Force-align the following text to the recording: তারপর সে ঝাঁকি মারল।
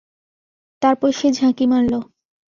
তারপর 0.81 1.09
সে 1.11 1.27
ঝাঁকি 1.37 1.65
মারল। 1.71 1.93